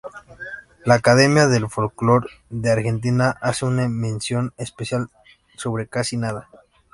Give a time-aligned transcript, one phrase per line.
[0.83, 5.11] La Academia del Folklore de Argentina hace una mención especial
[5.55, 6.49] sobre "Casi nada.